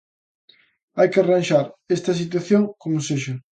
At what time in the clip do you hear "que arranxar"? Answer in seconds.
1.11-1.65